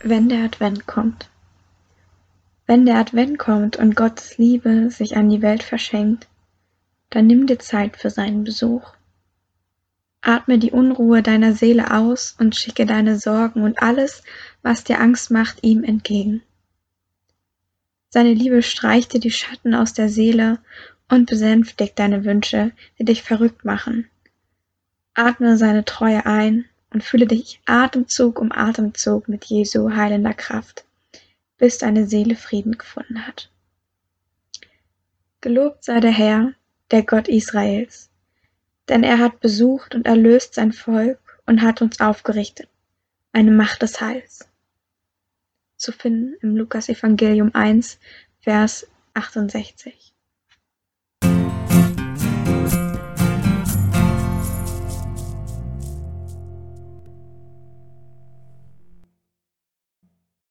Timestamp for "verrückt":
23.22-23.64